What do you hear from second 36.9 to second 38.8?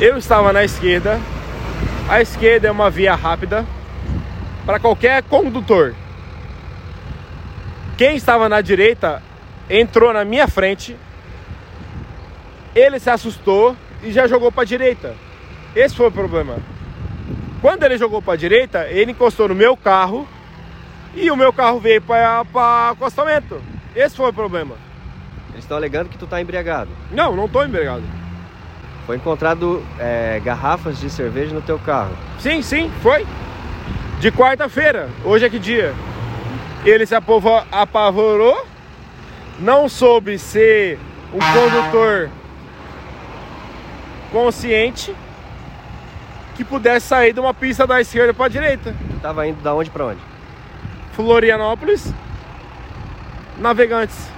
se apavo- apavorou,